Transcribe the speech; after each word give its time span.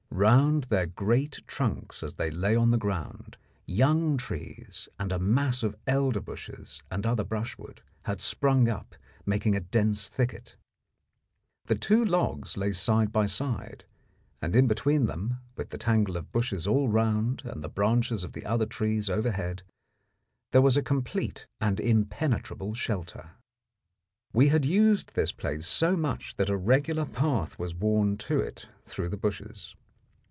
Round 0.13 0.65
their 0.65 0.85
great 0.85 1.41
trunks 1.47 2.03
as 2.03 2.15
they 2.15 2.29
lay 2.29 2.55
on 2.55 2.69
the 2.69 2.77
ground, 2.77 3.37
young 3.65 4.17
trees 4.17 4.87
and 4.99 5.11
a 5.11 5.17
mass 5.17 5.63
of 5.63 5.75
elder 5.87 6.19
bushes 6.19 6.83
and 6.91 7.05
other 7.07 7.23
brushwood 7.23 7.81
had 8.03 8.19
sprung 8.19 8.67
up, 8.67 8.93
making 9.25 9.55
a 9.55 9.61
dense 9.61 10.09
thicket. 10.09 10.57
The 11.65 11.75
two 11.75 12.03
logs 12.03 12.57
lay 12.57 12.73
side 12.73 13.11
by 13.13 13.25
side, 13.25 13.85
and 14.41 14.55
in 14.55 14.67
between 14.67 15.05
them, 15.05 15.37
with 15.55 15.69
the 15.69 15.77
tangle 15.77 16.17
of 16.17 16.31
bushes 16.33 16.67
all 16.67 16.89
round 16.89 17.41
and 17.45 17.63
the 17.63 17.69
branches 17.69 18.23
of 18.25 18.33
the 18.33 18.45
other 18.45 18.65
trees 18.65 19.09
overhead, 19.09 19.63
there 20.51 20.61
was 20.61 20.75
a 20.75 20.83
complete 20.83 21.47
and 21.61 21.79
impenetrable 21.79 22.73
shelter. 22.73 23.31
We 24.33 24.49
had 24.49 24.65
used 24.65 25.15
this 25.15 25.31
place 25.31 25.65
so 25.65 25.95
much 25.95 26.35
that 26.35 26.49
a 26.49 26.57
regular 26.57 27.05
path 27.05 27.57
was 27.57 27.73
worn 27.73 28.17
to 28.17 28.39
it 28.41 28.67
through 28.83 29.09
the 29.09 29.17
bushes. 29.17 29.73